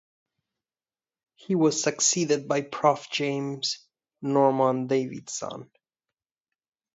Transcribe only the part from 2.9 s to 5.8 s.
James Norman Davidson.